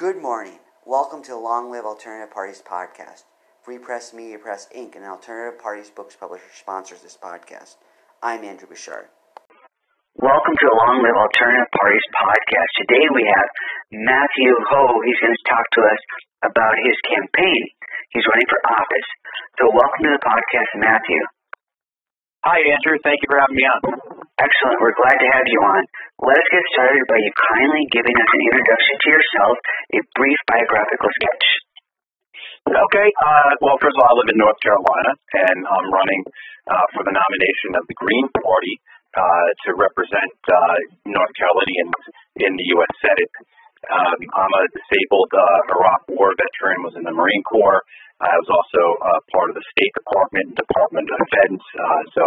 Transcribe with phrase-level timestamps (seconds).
[0.00, 0.56] Good morning.
[0.88, 3.28] Welcome to the Long Live Alternative Parties podcast.
[3.60, 7.76] Free Press Media Press Inc., an alternative parties books publisher, sponsors this podcast.
[8.24, 9.12] I'm Andrew Bouchard.
[10.16, 12.70] Welcome to the Long Live Alternative Parties podcast.
[12.80, 13.48] Today we have
[13.92, 15.04] Matthew Hoh.
[15.04, 16.02] He's going to talk to us
[16.48, 17.62] about his campaign.
[18.16, 19.08] He's running for office.
[19.60, 21.20] So welcome to the podcast, Matthew.
[22.48, 22.96] Hi, Andrew.
[23.04, 24.19] Thank you for having me on.
[24.40, 24.78] Excellent.
[24.80, 25.82] We're glad to have you on.
[26.24, 29.54] Let us get started by you kindly giving us an introduction to yourself,
[29.92, 31.46] a brief biographical sketch.
[32.72, 33.08] Okay.
[33.20, 35.12] Uh, well, first of all, I live in North Carolina,
[35.44, 36.22] and I'm running
[36.72, 38.74] uh, for the nomination of the Green Party
[39.12, 42.00] uh, to represent uh, North Carolinians
[42.40, 42.92] in the U.S.
[43.04, 43.34] Senate.
[43.92, 47.80] Um, I'm a disabled uh, Iraq War veteran, was in the Marine Corps.
[48.20, 51.62] I was also uh, part of the State Department, Department of Defense.
[51.72, 52.24] Uh, so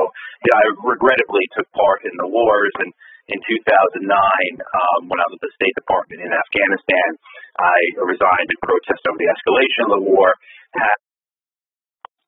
[0.49, 2.73] yeah, I regrettably took part in the wars.
[2.81, 2.89] And
[3.29, 7.09] in 2009, um, when I was at the State Department in Afghanistan,
[7.61, 7.77] I
[8.09, 10.33] resigned in protest over the escalation of the war.
[10.73, 10.97] At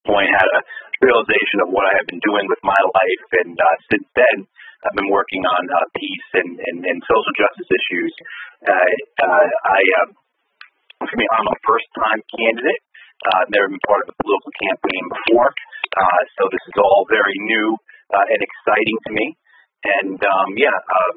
[0.05, 0.61] point, had a
[1.01, 4.37] realization of what I had been doing with my life, and uh, since then,
[4.85, 8.13] I've been working on uh, peace and, and, and social justice issues.
[8.61, 8.93] Uh,
[9.25, 10.07] uh, I, uh,
[11.09, 12.85] for me, I'm a first-time candidate.
[13.25, 15.49] Uh, never been part of a political campaign before,
[15.95, 17.67] uh, so this is all very new
[18.11, 19.25] uh, and exciting to me.
[19.85, 21.15] And um, yeah, um,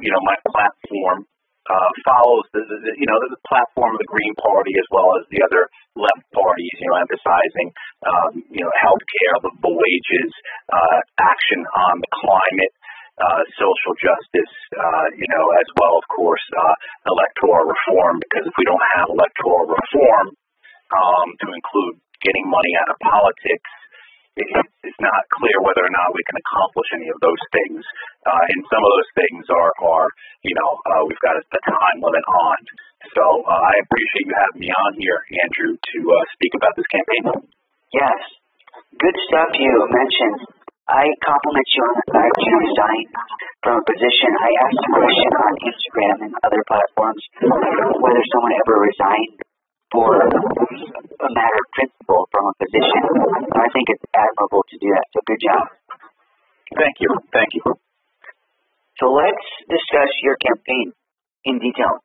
[0.00, 1.26] you know, my platform
[1.66, 5.26] uh, follows the, the you know the platform of the Green Party as well as
[5.34, 5.66] the other
[5.98, 6.74] left parties.
[6.78, 7.68] You know, emphasizing
[8.06, 10.30] um, you know health care, livable wages,
[10.70, 12.74] uh, action on the climate,
[13.18, 16.74] uh, social justice, uh, you know, as well, of course, uh,
[17.10, 18.22] electoral reform.
[18.22, 20.26] Because if we don't have electoral reform,
[20.94, 23.70] um, to include getting money out of politics,
[24.36, 24.48] it,
[24.84, 27.80] it's not clear whether or not we can accomplish any of those things.
[28.28, 30.08] Uh, and some of those things are, are
[30.44, 32.58] you know, uh, we've got a, a time limit on.
[33.16, 36.88] So uh, I appreciate you having me on here, Andrew, to uh, speak about this
[36.92, 37.48] campaign.
[37.96, 38.20] Yes.
[39.00, 40.52] Good stuff you mentioned.
[40.86, 43.10] I compliment you on the fact you resigned
[43.58, 44.30] from a position.
[44.38, 49.45] I asked a question on Instagram and other platforms whether someone ever resigned
[49.96, 53.00] for a matter of principle from a position.
[53.56, 55.08] I think it's admirable to do that.
[55.16, 55.64] So good job.
[56.76, 57.10] Thank you.
[57.32, 57.64] Thank you.
[59.00, 60.92] So let's discuss your campaign
[61.48, 62.04] in detail.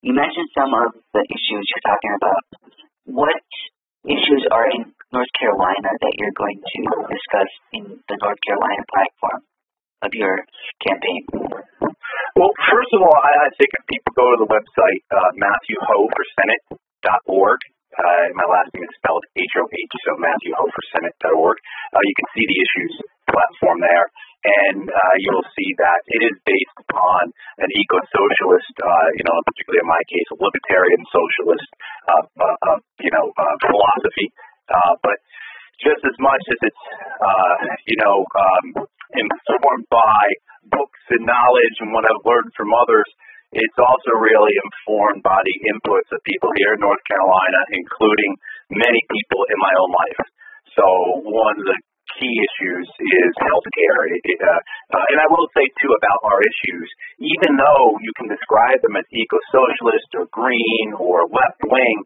[0.00, 2.44] You mentioned some of the issues you're talking about.
[3.04, 3.44] What
[4.08, 6.80] issues are in North Carolina that you're going to
[7.12, 9.40] discuss in the North Carolina platform
[10.00, 10.44] of your
[10.80, 11.28] campaign?
[12.34, 17.60] Well, first of all, I, I think if people go to the website, uh, MatthewHohforSenate.org,
[17.94, 21.56] uh, my last name is spelled H-O-H, so MatthewHohforSenate.org,
[21.94, 24.10] uh, you can see the issues platform there,
[24.50, 27.30] and uh, you'll see that it is based upon
[27.62, 31.70] an eco-socialist, uh, you know, particularly in my case, a libertarian socialist,
[32.10, 34.34] uh, uh, uh, you know, uh, philosophy.
[34.74, 35.22] Uh, but
[35.78, 36.82] just as much as it's,
[37.22, 40.34] uh, you know, um, informed by
[40.74, 43.08] books and knowledge and what I've learned from others,
[43.54, 48.32] it's also really informed by the inputs of people here in North Carolina, including
[48.74, 50.20] many people in my own life.
[50.74, 50.86] So
[51.22, 51.78] one of the
[52.18, 54.02] key issues is healthcare.
[54.10, 54.58] Uh,
[54.90, 56.88] uh, and I will say, too, about our issues,
[57.22, 61.96] even though you can describe them as eco-socialist or green or left-wing,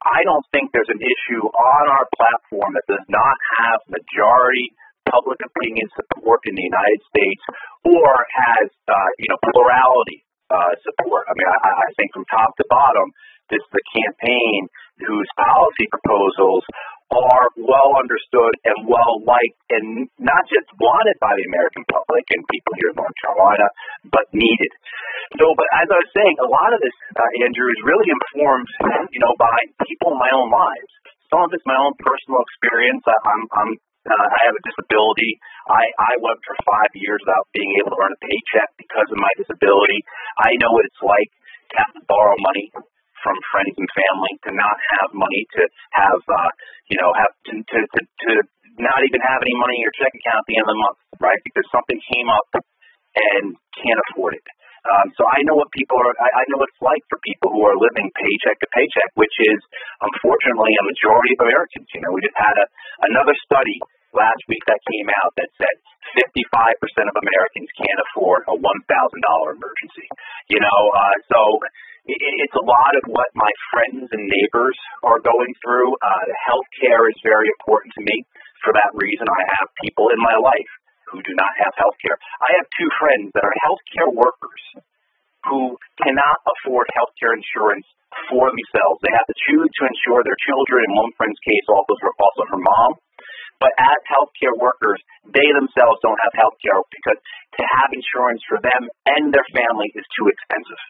[0.00, 4.72] I don't think there's an issue on our platform that does not have majority
[5.10, 7.42] public opinion support in the United States
[7.84, 8.10] or
[8.46, 11.26] has, uh, you know, plurality uh, support.
[11.26, 13.06] I mean, I, I think from top to bottom,
[13.50, 14.60] this is a campaign
[15.02, 16.62] whose policy proposals
[17.10, 22.46] are well understood and well liked and not just wanted by the American public and
[22.46, 23.66] people here in North Carolina,
[24.14, 24.72] but needed.
[25.42, 28.70] So, but as I was saying, a lot of this, uh, Andrew, is really informed,
[29.10, 30.92] you know, by people in my own lives.
[31.34, 33.02] Some of it's my own personal experience.
[33.06, 33.72] I, I'm, I'm
[34.08, 35.32] uh, I have a disability.
[35.68, 39.18] I, I went for five years without being able to earn a paycheck because of
[39.20, 40.00] my disability.
[40.40, 42.72] I know what it's like to have to borrow money
[43.20, 45.62] from friends and family, to not have money, to
[46.00, 46.50] have, uh,
[46.88, 48.32] you know, have to, to, to, to
[48.80, 50.98] not even have any money in your check account at the end of the month,
[51.20, 51.40] right?
[51.44, 54.46] Because something came up and can't afford it.
[54.80, 56.14] Um, so I know what people are.
[56.16, 59.36] I, I know what it's like for people who are living paycheck to paycheck, which
[59.52, 59.60] is
[60.00, 61.86] unfortunately a majority of Americans.
[61.92, 62.66] You know, we just had a,
[63.12, 63.76] another study
[64.16, 65.76] last week that came out that said
[66.16, 70.06] 55% of Americans can't afford a $1,000 emergency.
[70.50, 71.40] You know, uh, so
[72.08, 75.88] it, it's a lot of what my friends and neighbors are going through.
[76.00, 78.16] Uh, healthcare is very important to me.
[78.64, 80.72] For that reason, I have people in my life
[81.10, 82.16] who do not have health care.
[82.16, 84.62] I have two friends that are healthcare workers
[85.50, 87.86] who cannot afford health care insurance
[88.30, 88.98] for themselves.
[89.02, 90.86] They have to choose to insure their children.
[90.86, 92.92] In one friend's case, also also her mom.
[93.60, 97.20] But as healthcare workers, they themselves don't have health care because
[97.60, 100.80] to have insurance for them and their family is too expensive.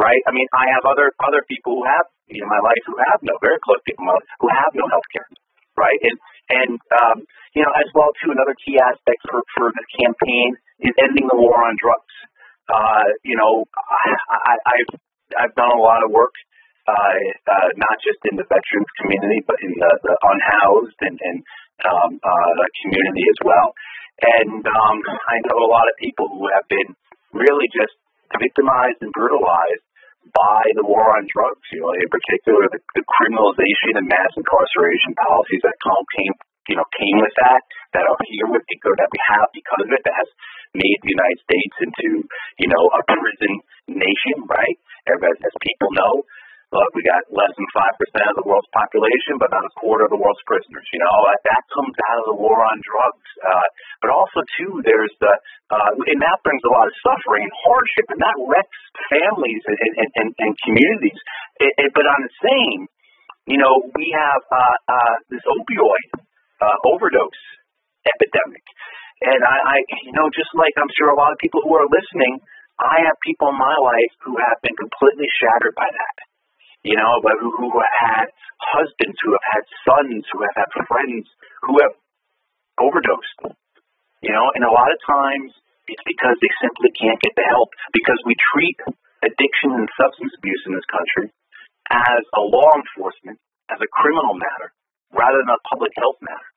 [0.00, 0.20] Right?
[0.26, 3.36] I mean, I have other other people who have in my life who have no
[3.38, 4.04] very close people
[4.40, 5.28] who have no health care.
[5.76, 6.00] Right?
[6.08, 6.16] And
[6.50, 7.18] and um,
[7.54, 11.38] you know, as well too, another key aspect for for the campaign is ending the
[11.38, 12.16] war on drugs.
[12.66, 14.92] Uh, you know, I, I, I've
[15.38, 16.34] I've done a lot of work
[16.86, 17.18] uh,
[17.50, 21.38] uh, not just in the veterans community, but in the, the unhoused and, and
[21.82, 23.74] um, uh, community as well.
[24.22, 24.96] And um,
[25.28, 26.94] I know a lot of people who have been
[27.34, 27.94] really just
[28.38, 29.85] victimized and brutalized
[30.34, 31.66] by the war on drugs.
[31.70, 36.34] You know, in particular, the, the criminalization and mass incarceration policies that come, came,
[36.72, 37.62] you know, came with that,
[37.94, 40.30] that are here with it, that we have because of it, that has
[40.74, 42.08] made the United States into,
[42.58, 43.52] you know, a prison
[43.86, 44.78] nation, right?
[45.06, 46.25] As, as people know,
[46.74, 50.10] Look, we got less than 5% of the world's population, but not a quarter of
[50.10, 50.82] the world's prisoners.
[50.90, 53.28] You know, that comes out of the war on drugs.
[53.38, 53.68] Uh,
[54.02, 55.30] but also, too, there's the,
[55.70, 59.78] uh, and that brings a lot of suffering and hardship, and that wrecks families and,
[59.78, 61.20] and, and, and communities.
[61.62, 62.80] It, it, but on the same,
[63.46, 66.26] you know, we have uh, uh, this opioid
[66.66, 67.42] uh, overdose
[68.10, 68.66] epidemic.
[69.22, 71.86] And I, I, you know, just like I'm sure a lot of people who are
[71.86, 72.42] listening,
[72.82, 76.16] I have people in my life who have been completely shattered by that
[76.86, 78.26] you know, but who, who have had
[78.62, 81.26] husbands, who have had sons, who have had friends
[81.66, 81.94] who have
[82.78, 83.58] overdosed,
[84.22, 85.50] you know, and a lot of times
[85.90, 88.78] it's because they simply can't get the help because we treat
[89.26, 91.26] addiction and substance abuse in this country
[91.90, 94.70] as a law enforcement, as a criminal matter,
[95.10, 96.50] rather than a public health matter.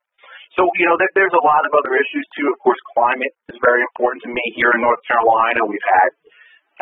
[0.58, 2.50] So, you know, there, there's a lot of other issues too.
[2.54, 5.66] Of course, climate is very important to me here in North Carolina.
[5.66, 6.10] We've had,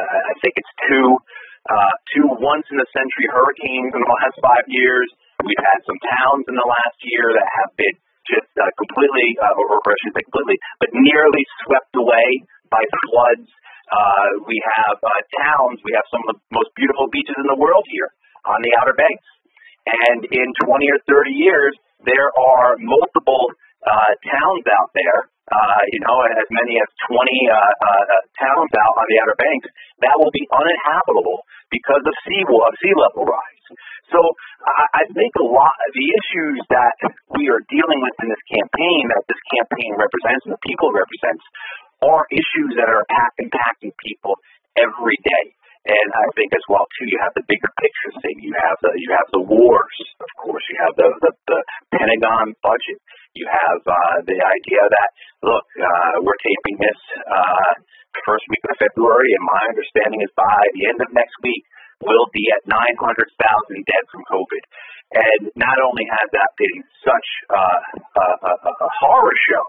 [0.03, 1.19] uh, I think it's two
[1.67, 5.07] uh, two once in a century hurricanes in the last five years.
[5.43, 7.95] We've had some towns in the last year that have been
[8.27, 12.27] just uh, completely, uh, or, I should say completely, but nearly swept away
[12.67, 13.47] by floods.
[13.87, 17.59] Uh, we have uh, towns, we have some of the most beautiful beaches in the
[17.59, 18.11] world here
[18.43, 19.27] on the Outer Banks.
[19.87, 21.73] And in 20 or 30 years,
[22.03, 23.47] there are multiple
[23.87, 28.03] uh, towns out there uh, you know, as many as 20 uh, uh,
[28.35, 29.69] towns out on the Outer Banks,
[30.03, 31.39] that will be uninhabitable
[31.71, 33.67] because of sea, sea level rise.
[34.11, 34.19] So
[34.63, 36.95] I, I think a lot of the issues that
[37.35, 41.43] we are dealing with in this campaign, that this campaign represents and the people represents,
[42.03, 43.07] are issues that are
[43.39, 44.35] impacting people
[44.75, 45.45] every day.
[45.87, 48.43] And I think as well too, you have the bigger picture thing.
[48.43, 50.59] You have the you have the wars, of course.
[50.67, 51.59] You have the the, the
[51.95, 52.99] Pentagon budget.
[53.37, 55.09] You have uh, the idea that
[55.45, 56.99] look, uh, we're taping this
[57.29, 57.71] uh,
[58.25, 61.61] first week of February, and my understanding is by the end of next week
[62.01, 64.63] we'll be at 900,000 dead from COVID.
[65.07, 67.79] And not only has that been such uh,
[68.21, 69.65] a, a, a horror show,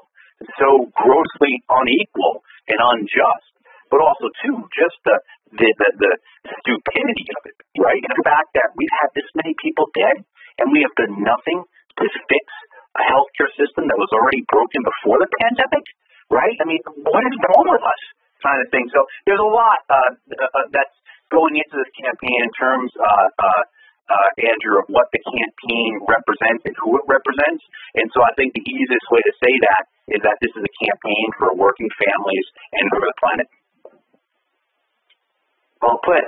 [0.57, 2.41] so grossly unequal
[2.73, 3.53] and unjust,
[3.93, 5.17] but also too just the
[5.49, 6.13] the, the, the
[6.61, 8.05] stupidity of it, right?
[8.05, 10.21] The fact that we've had this many people dead
[10.61, 12.47] and we have done nothing to fix
[12.99, 15.85] a healthcare system that was already broken before the pandemic,
[16.35, 16.57] right?
[16.59, 18.03] I mean, what is wrong with us?
[18.43, 18.87] Kind of thing.
[18.95, 20.99] So there's a lot uh, uh, that's
[21.31, 23.63] going into this campaign in terms, uh, uh,
[24.09, 27.63] uh, Andrew, of what the campaign represents and who it represents.
[27.99, 29.83] And so I think the easiest way to say that
[30.17, 32.47] is that this is a campaign for working families
[32.79, 33.49] and for the planet.
[35.83, 36.25] Well put.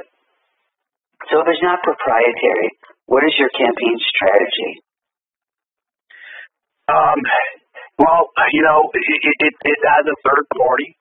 [1.30, 2.74] So if it's not proprietary,
[3.06, 4.82] what is your campaign strategy?
[6.90, 7.18] Um,
[8.02, 10.98] well, you know, it, it, it as a third party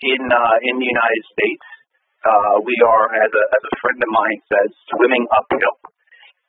[0.00, 1.66] in uh, in the United States,
[2.24, 5.76] uh, we are, as a as a friend of mine says, swimming uphill,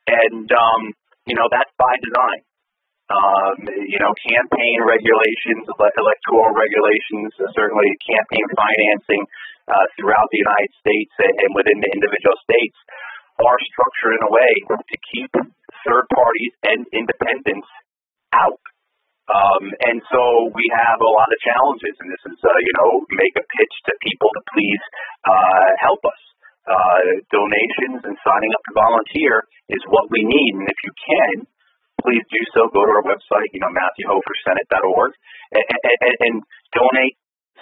[0.08, 0.80] and um,
[1.28, 2.40] you know that's by design.
[3.10, 3.58] Um,
[3.90, 9.22] you know, campaign regulations, electoral regulations, uh, certainly campaign financing
[9.66, 12.78] uh, throughout the United States and within the individual states
[13.42, 15.32] are structured in a way to keep
[15.82, 17.66] third parties and independents
[18.34, 18.62] out.
[19.30, 22.90] Um, and so we have a lot of challenges, and this is, uh, you know,
[23.14, 24.82] make a pitch to people to please
[25.22, 26.22] uh, help us.
[26.66, 27.02] Uh,
[27.34, 31.34] donations and signing up to volunteer is what we need, and if you can,
[32.02, 32.68] please do so.
[32.74, 35.10] Go to our website, you know, MatthewHohforSenate.org,
[35.56, 36.34] and, and, and
[36.74, 37.16] donate.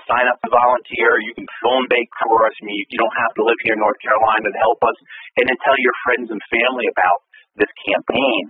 [0.09, 1.21] Sign up to volunteer.
[1.21, 2.55] You can phone bake for us.
[2.57, 4.97] I mean, you don't have to live here in North Carolina to help us,
[5.37, 7.29] and then tell your friends and family about
[7.61, 8.43] this campaign.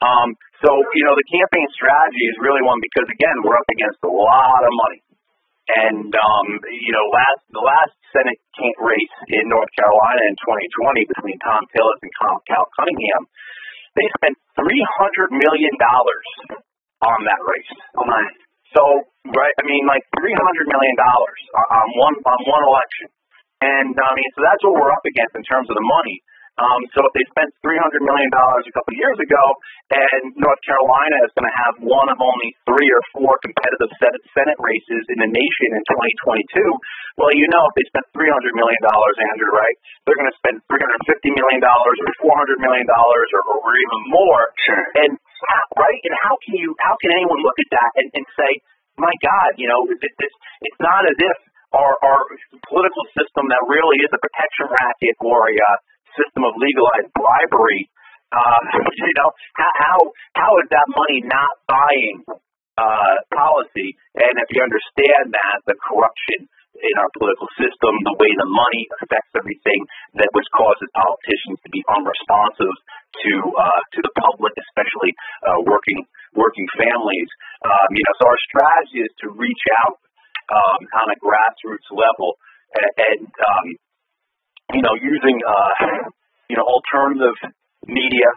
[0.00, 0.28] Um,
[0.64, 4.12] so, you know, the campaign strategy is really one because, again, we're up against a
[4.12, 5.00] lot of money.
[5.70, 8.42] And um, you know, last the last Senate
[8.82, 12.12] race in North Carolina in 2020 between Thom Tillis and
[12.50, 13.22] Cal Cunningham,
[13.94, 16.26] they spent three hundred million dollars
[17.06, 17.70] on that race.
[17.94, 18.22] Oh my!
[18.74, 18.82] So
[19.30, 23.06] right, I mean, like three hundred million dollars on one on one election,
[23.62, 26.18] and I mean, so that's what we're up against in terms of the money.
[26.60, 29.44] Um, so if they spent $300 million a couple of years ago,
[29.96, 33.90] and North Carolina is going to have one of only three or four competitive
[34.36, 38.82] Senate races in the nation in 2022, well, you know, if they spent $300 million,
[38.84, 41.92] Andrew, right, they're going to spend $350 million or
[42.28, 43.20] $400 million or,
[43.56, 44.42] or even more.
[44.60, 44.84] Sure.
[45.00, 45.12] And
[45.80, 48.52] right, and how can you, how can anyone look at that and, and say,
[49.00, 51.36] my God, you know, it's, it's, it's not as if
[51.72, 52.20] our, our
[52.68, 55.76] political system that really is a protection racket or a uh,
[56.16, 57.90] system of legalized bribery,
[58.30, 58.60] uh,
[59.06, 59.98] you know, how,
[60.38, 62.16] how is that money not buying
[62.78, 63.98] uh, policy?
[64.14, 66.46] And if you understand that, the corruption
[66.80, 69.80] in our political system, the way the money affects everything,
[70.16, 72.76] that which causes politicians to be unresponsive
[73.10, 75.12] to uh, to the public, especially
[75.44, 76.00] uh, working
[76.38, 77.30] working families.
[77.66, 79.98] Um, you know, so our strategy is to reach out
[80.54, 82.38] um, on a grassroots level
[82.78, 83.66] and, and um,
[84.74, 85.72] you know, using, uh,
[86.50, 87.36] you know, alternative
[87.86, 88.28] media,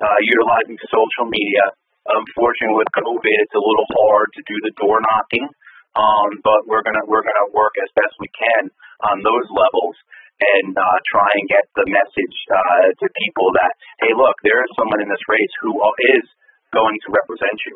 [0.00, 1.64] uh, utilizing social media.
[2.02, 5.46] Unfortunately, with COVID, it's a little hard to do the door knocking,
[5.94, 8.74] um, but we're gonna we're gonna work as best we can
[9.06, 9.94] on those levels
[10.42, 13.70] and uh, try and get the message uh, to people that
[14.02, 15.78] hey, look, there is someone in this race who
[16.18, 16.26] is
[16.74, 17.74] going to represent you.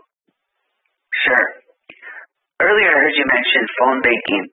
[1.22, 1.46] Sure.
[2.66, 4.44] Earlier, I heard you mention phone banking.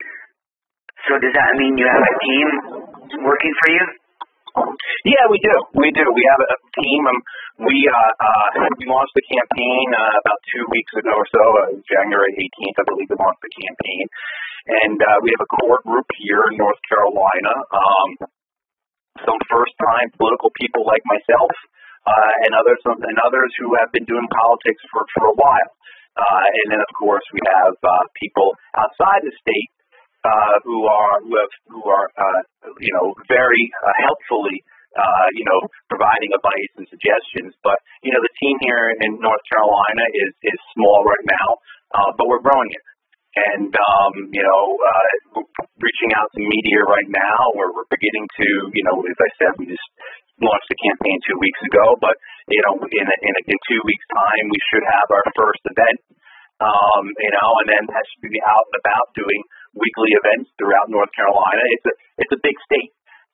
[1.08, 2.48] So does that mean you have a team
[3.12, 3.86] working for you?
[5.03, 5.55] Yeah, we do.
[5.75, 6.05] We do.
[6.13, 7.01] We have a team.
[7.10, 7.19] Um,
[7.65, 11.69] we uh, uh, we launched the campaign uh, about two weeks ago or so, uh,
[11.89, 14.05] January 18th, I believe we launched the campaign,
[14.86, 17.53] and uh, we have a core group here in North Carolina.
[17.74, 18.10] Um,
[19.25, 21.53] some first-time political people like myself,
[22.05, 25.72] uh, and others and others who have been doing politics for for a while.
[26.13, 29.74] Uh, and then, of course, we have uh, people outside the state
[30.24, 32.42] uh, who are who, have, who are uh,
[32.80, 34.63] you know very uh, helpfully
[34.96, 35.60] uh, you know
[35.92, 37.51] providing advice and suggestions.
[37.63, 41.50] But you know the team here in North Carolina is is small right now,
[41.92, 42.84] uh, but we're growing it.
[43.34, 45.42] And um, you know, uh,
[45.82, 49.51] reaching out to media right now, we're, we're beginning to, you know, as I said,
[49.58, 49.89] we just
[50.38, 51.98] launched the campaign two weeks ago.
[51.98, 52.13] But
[52.46, 55.63] you know, in a, in, a, in two weeks' time, we should have our first
[55.65, 56.00] event.
[56.62, 59.42] Um, you know, and then that should be out and about doing
[59.74, 61.63] weekly events throughout North Carolina.
[61.77, 61.94] It's a
[62.25, 62.94] it's a big state.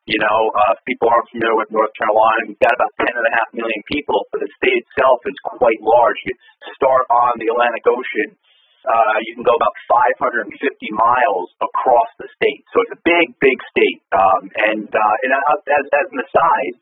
[0.09, 3.27] You know, uh, if people aren't familiar with North Carolina, we've got about ten and
[3.29, 6.17] a half million people, but the state itself is quite large.
[6.25, 6.33] You
[6.73, 8.39] start on the Atlantic Ocean,
[8.87, 9.75] uh, you can go about
[10.15, 10.55] 550
[10.95, 12.63] miles across the state.
[12.71, 13.99] So it's a big, big state.
[14.15, 16.75] Um, and uh, and as, as an aside,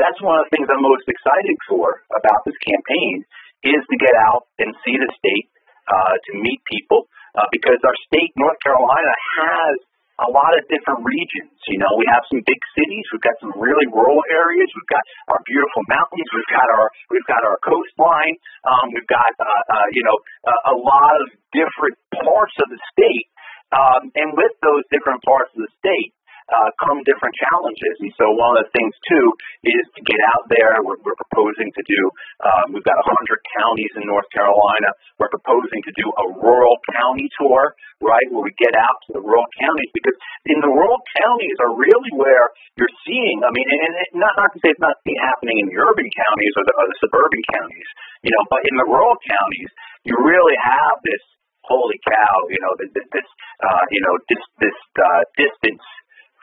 [0.00, 3.28] that's one of the things I'm most excited for about this campaign
[3.62, 5.48] is to get out and see the state,
[5.88, 9.12] uh, to meet people, uh, because our state, North Carolina,
[9.42, 9.76] has
[10.22, 11.50] a lot of different regions.
[11.66, 15.02] You know, we have some big cities, we've got some really rural areas, we've got
[15.34, 19.88] our beautiful mountains, we've got our we've got our coastline, um, we've got uh, uh,
[19.90, 23.26] you know a, a lot of different parts of the state.
[23.74, 26.14] Um, and with those different parts of the state,
[26.52, 27.94] uh, come different challenges.
[28.04, 29.26] And so one of the things too
[29.64, 30.76] is to get out there.
[30.84, 32.00] We're, we're proposing to do.
[32.44, 34.92] Um, we've got 100 counties in North Carolina.
[35.16, 37.72] We're proposing to do a rural county tour,
[38.04, 40.16] right, where we get out to the rural counties because
[40.52, 43.40] in the rural counties are really where you're seeing.
[43.40, 46.54] I mean, and it, not not to say it's not happening in the urban counties
[46.60, 47.88] or the, or the suburban counties,
[48.20, 49.70] you know, but in the rural counties,
[50.04, 51.24] you really have this
[51.64, 53.28] holy cow, you know, this, this
[53.64, 55.84] uh, you know, this this uh, distance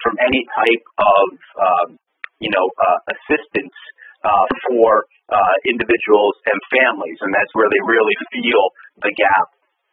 [0.03, 1.25] from any type of
[1.57, 1.87] um,
[2.41, 3.77] you know uh, assistance
[4.25, 8.63] uh, for uh, individuals and families, and that's where they really feel
[9.01, 9.47] the gap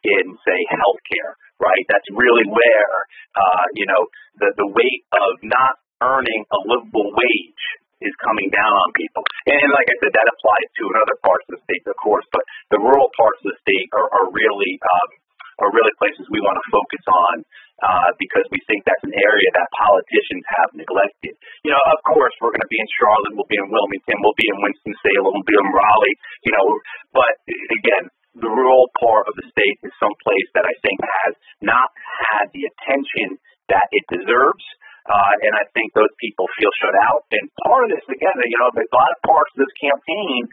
[0.05, 1.33] in say healthcare.
[1.59, 2.95] Right, that's really where
[3.35, 4.01] uh, you know
[4.39, 7.63] the the weight of not earning a livable wage
[7.99, 9.23] is coming down on people.
[9.51, 12.43] And like I said, that applies to other parts of the state, of course, but
[12.71, 15.09] the rural parts of the state are, are really um,
[15.59, 17.35] are really places we want to focus on
[17.79, 21.35] uh, because we think that's an area that politicians have neglected.
[21.63, 24.39] You know, of course, we're going to be in Charlotte, we'll be in Wilmington, we'll
[24.39, 26.67] be in Winston-Salem, we'll be in Raleigh, you know,
[27.15, 28.05] but again,
[28.37, 31.33] the rural part of the state is some place that I think has
[31.65, 31.89] not
[32.29, 33.41] had the attention
[33.73, 34.65] that it deserves.
[35.09, 37.25] Uh, and I think those people feel shut out.
[37.33, 40.45] And part of this, again, you know, a lot of parts of this campaign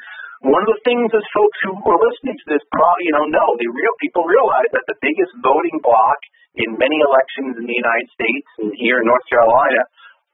[0.44, 3.48] one of the things as folks who are listening to this probably you know know
[3.56, 6.18] the real people realize that the biggest voting bloc
[6.56, 9.82] in many elections in the United States and here in North Carolina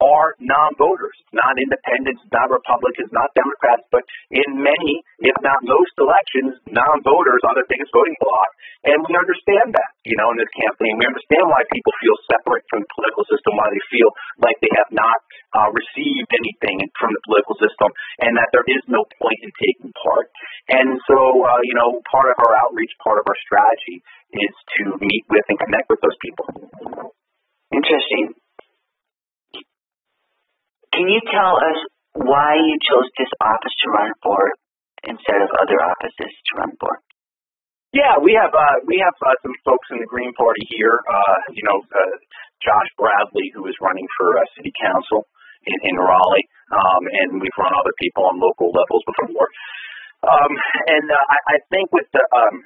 [0.03, 4.03] are non-voters, not independents, not Republicans, not Democrats, but
[4.35, 4.93] in many,
[5.23, 8.51] if not most elections, non-voters are the biggest voting bloc.
[8.83, 10.99] And we understand that, you know, in this campaign.
[10.99, 14.11] We understand why people feel separate from the political system, why they feel
[14.43, 15.19] like they have not
[15.55, 17.95] uh, received anything from the political system,
[18.27, 20.27] and that there is no point in taking part.
[20.75, 24.03] And so, uh, you know, part of our outreach, part of our strategy
[24.35, 26.47] is to meet with and connect with those people.
[27.71, 28.42] Interesting.
[30.93, 31.79] Can you tell us
[32.13, 34.41] why you chose this office to run for
[35.09, 37.01] instead of other offices to run for?
[37.93, 40.97] Yeah, we have uh, we have uh, some folks in the Green Party here.
[40.97, 42.13] Uh, you know, uh,
[42.65, 45.29] Josh Bradley, who is running for uh, city council
[45.69, 49.49] in, in Raleigh, um, and we've run other people on local levels before.
[50.25, 50.53] Um,
[50.89, 52.57] and uh, I, I think with the um,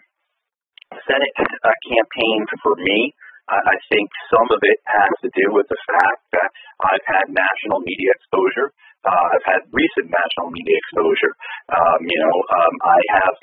[1.10, 3.10] Senate uh, campaign for me,
[3.46, 6.50] I think some of it has to do with the fact that
[6.82, 8.74] I've had national media exposure.
[9.06, 11.32] Uh, I've had recent national media exposure.
[11.70, 13.36] Um, you know, um, I have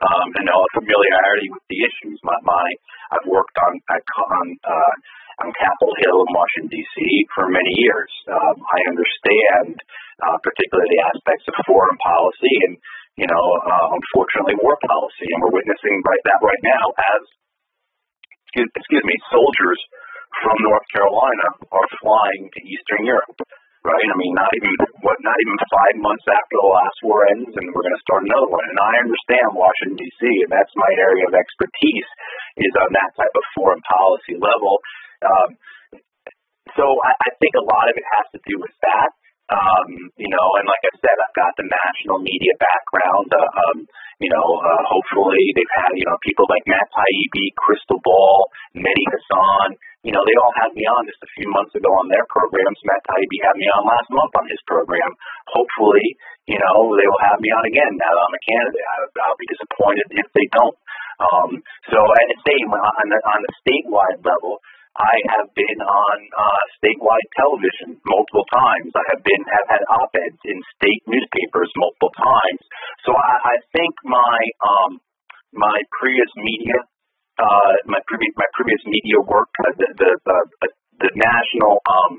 [0.00, 2.20] um, I know a familiarity with the issues.
[2.22, 2.66] My, my
[3.16, 4.94] I've worked on on uh,
[5.44, 6.96] on Capitol Hill in Washington D.C.
[7.32, 8.12] for many years.
[8.28, 9.80] Um, I understand
[10.20, 12.76] uh, particularly the aspects of foreign policy and
[13.18, 16.84] you know, uh, unfortunately, war policy, and we're witnessing right that right now
[17.16, 17.22] as
[18.50, 19.78] excuse, excuse me, soldiers
[20.42, 23.38] from North Carolina are flying to Eastern Europe.
[23.80, 24.10] Right?
[24.12, 27.64] I mean, not even what, not even five months after the last war ends, and
[27.72, 28.66] we're going to start another one.
[28.68, 32.08] And I understand Washington D.C., and that's my area of expertise
[32.60, 34.74] is on that type of foreign policy level.
[35.24, 35.48] Um,
[36.76, 39.16] so I, I think a lot of it has to do with that.
[39.50, 43.28] Um, you know, and like I said, I've got the national media background.
[43.34, 43.78] Uh, um,
[44.22, 48.38] you know, uh, hopefully they've had, you know, people like Matt Taibbi, Krystal Ball,
[48.78, 52.08] Mehdi Hasan, you know, they all had me on just a few months ago on
[52.08, 52.80] their programs.
[52.88, 55.12] Matt Taibbi had me on last month on his program.
[55.52, 56.16] Hopefully,
[56.48, 58.86] you know, they will have me on again now that I'm a candidate.
[58.86, 58.96] I,
[59.28, 60.78] I'll be disappointed if they don't.
[61.20, 61.50] Um,
[61.92, 64.64] so, and same on the, on the statewide level,
[64.98, 68.90] I have been on uh, statewide television multiple times.
[68.90, 72.62] I have been have had op-eds in state newspapers multiple times.
[73.06, 74.90] So I, I think my um,
[75.54, 76.82] my previous media
[77.38, 80.68] uh, my previous my previous media work uh, the the, the,
[81.06, 82.18] the national um,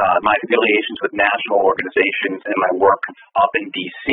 [0.00, 3.04] uh, my affiliations with national organizations and my work
[3.36, 4.08] up in D.C.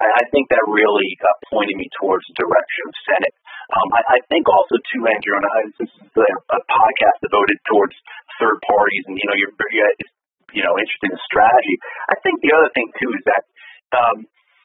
[0.00, 3.36] I, I think that really uh, pointed me towards the direction of Senate.
[3.66, 7.58] Um, I, I think also too, Andrew, and I, this is a, a podcast devoted
[7.66, 7.94] towards
[8.38, 9.54] third parties, and you know, you're
[10.54, 11.76] you know interested in strategy.
[12.06, 13.42] I think the other thing too is that
[13.96, 14.16] um,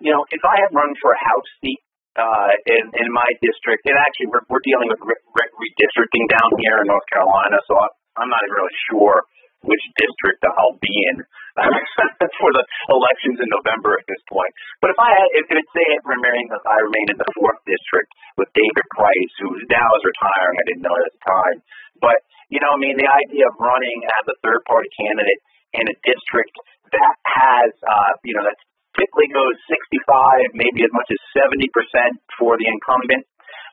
[0.01, 1.81] you know, if I had run for a House seat
[2.17, 6.49] uh, in in my district, and actually we're, we're dealing with re- re- redistricting down
[6.61, 7.87] here in North Carolina, so I,
[8.21, 9.25] I'm not really sure
[9.61, 11.17] which district I'll be in
[12.41, 14.53] for the elections in November at this point.
[14.81, 18.49] But if I if it say it remain, I remain in the fourth district with
[18.55, 21.57] David Price, who now is retiring, I didn't know at the time.
[22.01, 22.19] But
[22.49, 25.41] you know, I mean, the idea of running as a third party candidate
[25.77, 26.55] in a district
[26.91, 28.59] that has, uh, you know, that
[28.99, 33.23] typically goes 65, maybe as much as 70 percent for the incumbent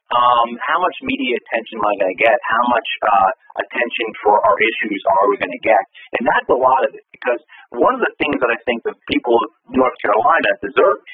[0.09, 2.37] um, how much media attention am I going to get?
[2.49, 3.29] How much uh,
[3.61, 5.83] attention for our issues are we going to get?
[6.17, 7.41] And that's a lot of it because
[7.77, 11.05] one of the things that I think the people of North Carolina deserve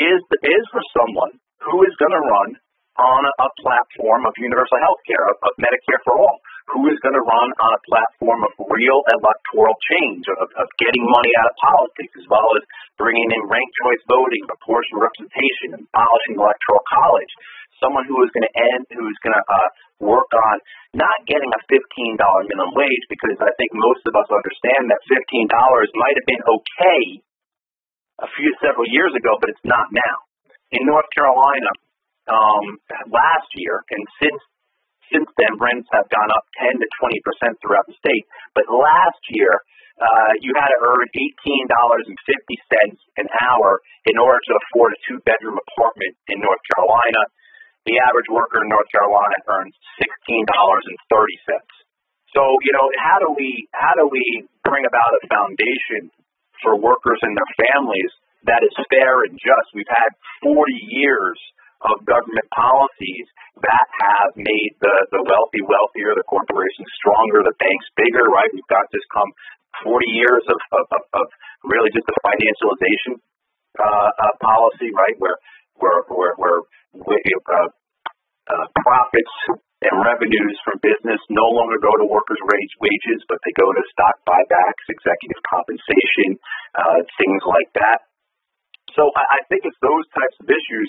[0.00, 1.36] is is for someone
[1.68, 2.50] who is going to run
[2.94, 6.38] on a, a platform of universal health care, of, of Medicare for all,
[6.72, 11.04] who is going to run on a platform of real electoral change, of, of getting
[11.04, 12.64] money out of politics, as well as
[12.96, 17.32] bringing in ranked choice voting, proportional representation, and abolishing the electoral college
[17.82, 19.68] someone who is going to end, who is going to uh,
[20.00, 20.56] work on
[20.94, 22.16] not getting a $15
[22.48, 25.50] minimum wage because I think most of us understand that $15
[25.98, 27.02] might have been okay
[28.22, 30.16] a few several years ago, but it's not now.
[30.70, 31.70] In North Carolina,
[32.30, 32.64] um,
[33.10, 34.40] last year and since
[35.12, 38.24] since then, rents have gone up 10 to 20 percent throughout the state.
[38.56, 39.52] But last year,
[40.00, 43.78] uh, you had to earn eighteen dollars and fifty cents an hour
[44.10, 47.30] in order to afford a two bedroom apartment in North Carolina
[47.84, 51.74] the average worker in North Carolina earns sixteen dollars and thirty cents.
[52.32, 56.10] So, you know, how do we how do we bring about a foundation
[56.64, 58.12] for workers and their families
[58.48, 59.68] that is fair and just?
[59.76, 60.10] We've had
[60.42, 60.58] 40
[60.90, 61.38] years
[61.92, 63.26] of government policies
[63.60, 68.50] that have made the, the wealthy wealthier, the corporations stronger, the banks bigger, right?
[68.52, 69.30] We've got this come
[69.84, 71.26] 40 years of, of, of, of
[71.66, 73.20] really just the financialization
[73.74, 75.36] uh, uh, policy, right, where
[75.76, 76.62] where where, where
[76.94, 77.68] uh,
[78.46, 79.34] uh, profits
[79.84, 83.82] and revenues from business no longer go to workers' wage, wages, but they go to
[83.92, 86.38] stock buybacks, executive compensation,
[86.78, 87.98] uh, things like that.
[88.94, 90.88] So I think it's those types of issues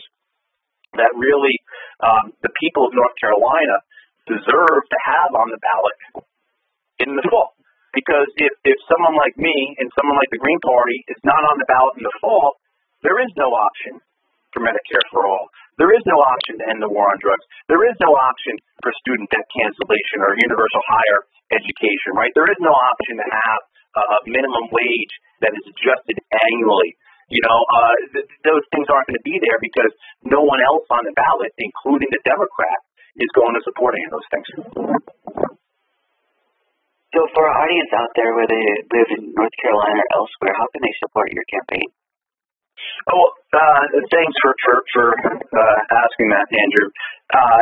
[0.99, 1.55] that really
[2.03, 3.77] um, the people of North Carolina
[4.25, 5.97] deserve to have on the ballot
[7.03, 7.53] in the fall.
[7.95, 11.55] Because if, if someone like me and someone like the Green Party is not on
[11.55, 12.59] the ballot in the fall,
[13.07, 14.03] there is no option
[14.51, 15.47] for Medicare for all.
[15.79, 17.43] There is no option to end the war on drugs.
[17.67, 21.19] There is no option for student debt cancellation or universal higher
[21.51, 22.31] education, right?
[22.35, 23.61] There is no option to have
[23.95, 26.19] a minimum wage that is adjusted
[26.51, 26.95] annually.
[27.25, 29.91] You know, uh, th- those things aren't going to be there because
[30.29, 32.79] no one else on the ballot, including the Democrat,
[33.17, 34.47] is going to support any of those things.
[37.15, 40.67] So, for our audience out there, whether they live in North Carolina or elsewhere, how
[40.69, 41.89] can they support your campaign?
[43.09, 46.87] Oh, uh, thanks for for, for uh, asking that, Andrew.
[47.31, 47.61] Uh,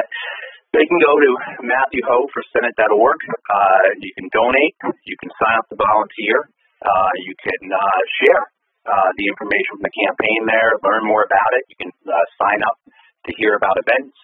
[0.73, 1.29] they can go to
[1.69, 3.19] Matthew Hoh for Senate.org.
[3.29, 4.75] Uh, you can donate.
[5.05, 6.49] You can sign up to volunteer.
[6.81, 8.43] Uh, you can uh, share
[8.83, 11.63] uh, the information from the campaign there, learn more about it.
[11.71, 14.15] You can uh, sign up to hear about events.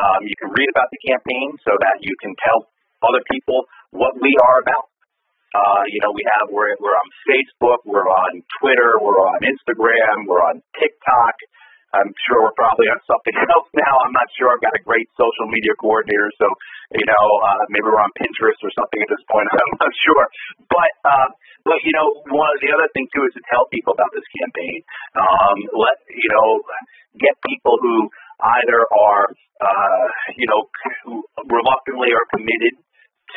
[0.00, 2.66] Um, you can read about the campaign so that you can tell
[3.06, 4.90] other people what we are about.
[5.50, 10.30] Uh, you know, we have we're we're on Facebook, we're on Twitter, we're on Instagram,
[10.30, 11.34] we're on TikTok.
[11.90, 13.94] I'm sure we're probably on something else now.
[14.06, 14.54] I'm not sure.
[14.54, 16.46] I've got a great social media coordinator, so
[16.94, 19.46] you know, uh, maybe we're on Pinterest or something at this point.
[19.54, 20.24] I'm not sure,
[20.70, 21.28] but uh,
[21.66, 24.26] but you know, one of the other things too is to tell people about this
[24.38, 24.78] campaign.
[25.18, 26.48] Um, let you know,
[27.18, 28.06] get people who
[28.40, 29.26] either are
[29.60, 30.06] uh,
[30.38, 30.60] you know
[31.04, 32.78] who reluctantly are committed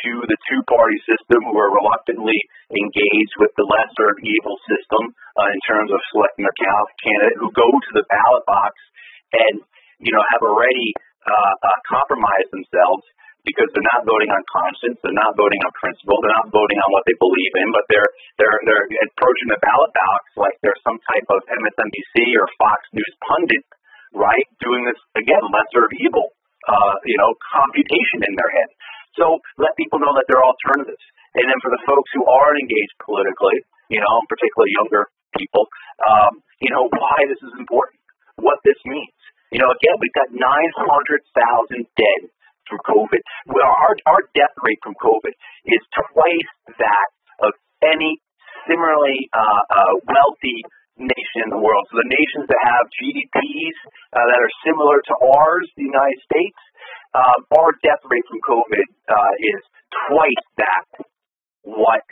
[0.04, 2.38] to the two party system who are reluctantly
[2.74, 5.04] engaged with the lesser of evil system
[5.38, 8.74] uh, in terms of selecting a candidate who go to the ballot box
[9.34, 9.56] and
[10.02, 13.06] you know have already uh, uh, compromised themselves
[13.44, 16.90] because they're not voting on conscience, they're not voting on principle, they're not voting on
[16.96, 21.00] what they believe in, but they're they're they're approaching the ballot box like they're some
[21.04, 23.66] type of MSNBC or Fox News pundit,
[24.16, 24.48] right?
[24.64, 26.32] Doing this again, lesser of evil,
[26.72, 28.70] uh, you know, computation in their head.
[29.18, 31.06] So let people know that there are alternatives.
[31.38, 35.66] And then for the folks who aren't engaged politically, you know, particularly younger people,
[36.06, 38.00] um, you know, why this is important,
[38.38, 39.18] what this means.
[39.54, 42.22] You know, again, we've got 900,000 dead
[42.66, 43.22] from COVID.
[43.50, 45.34] Well, our, our death rate from COVID
[45.70, 47.08] is twice that
[47.46, 47.54] of
[47.86, 48.18] any
[48.66, 50.60] similarly uh, uh, wealthy
[50.98, 51.84] nation in the world.
[51.90, 53.78] So the nations that have GDPs
[54.14, 56.58] uh, that are similar to ours, the United States,
[57.14, 59.62] uh, our death rate from COVID uh, is
[60.10, 60.90] twice that
[61.64, 62.06] what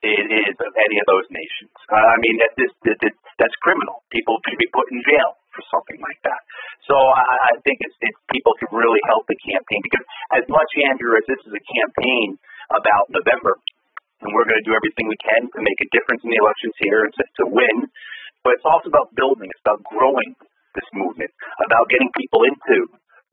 [0.00, 1.72] it is of any of those nations.
[1.88, 4.02] Uh, I mean, that this, that, that, that's criminal.
[4.10, 6.40] People should be put in jail for something like that.
[6.88, 10.70] So I, I think it's, it's people can really help the campaign because as much,
[10.88, 12.40] Andrew, as this is a campaign
[12.72, 13.60] about November,
[14.24, 16.76] and we're going to do everything we can to make a difference in the elections
[16.80, 17.76] here and to, to win,
[18.44, 19.48] but it's also about building.
[19.48, 20.36] It's about growing
[20.76, 21.32] this movement,
[21.64, 22.76] about getting people into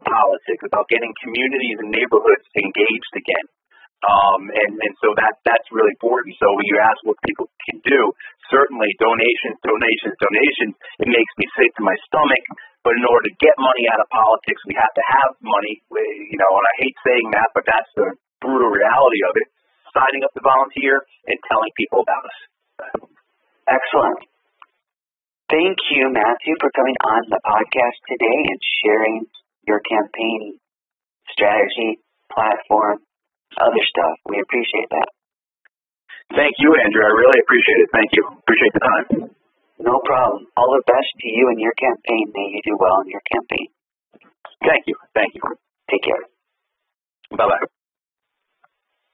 [0.04, 3.48] politics, about getting communities and neighborhoods engaged again.
[4.06, 6.38] Um, and, and so that that's really important.
[6.38, 8.02] So when you ask what people can do,
[8.54, 12.46] certainly donations, donations, donations, it makes me sick to my stomach.
[12.86, 15.82] But in order to get money out of politics, we have to have money.
[15.90, 18.08] You know, and I hate saying that, but that's the
[18.38, 19.48] brutal reality of it.
[19.98, 22.38] Signing up to volunteer and telling people about us.
[23.66, 24.22] Excellent.
[25.50, 29.16] Thank you, Matthew, for coming on the podcast today and sharing
[29.68, 30.60] your campaign
[31.32, 32.00] strategy,
[32.32, 33.04] platform,
[33.60, 34.16] other stuff.
[34.26, 35.10] We appreciate that.
[36.34, 37.04] Thank you, Andrew.
[37.04, 37.90] I really appreciate it.
[37.94, 38.24] Thank you.
[38.28, 39.06] Appreciate the time.
[39.80, 40.48] No problem.
[40.58, 42.26] All the best to you and your campaign.
[42.34, 43.68] May you do well in your campaign.
[44.66, 44.96] Thank you.
[45.14, 45.42] Thank you.
[45.92, 46.24] Take care.
[47.32, 47.68] Bye bye.